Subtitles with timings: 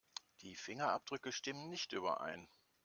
[0.41, 2.47] Die Fingerabdrücke stimmen nicht überein.